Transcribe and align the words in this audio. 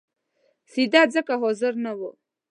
سید 0.71 0.93
ځکه 1.15 1.33
حاضر 1.41 1.73
نه 1.85 1.91
وو. 1.97 2.09